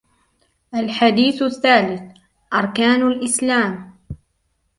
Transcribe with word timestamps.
الحديث 0.75 1.41
الثالث: 1.41 2.01
أركان 2.53 3.07
الإسلام 3.07 3.93